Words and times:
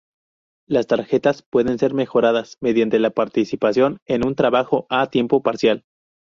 Las 0.67 0.87
tarjetas 0.87 1.43
pueden 1.43 1.77
ser 1.77 1.93
mejoradas 1.93 2.57
mediante 2.59 2.97
la 2.97 3.11
participación 3.11 3.99
en 4.07 4.25
un 4.25 4.33
trabajo 4.33 4.87
a 4.89 5.05
tiempo 5.11 5.43
parcial. 5.43 5.85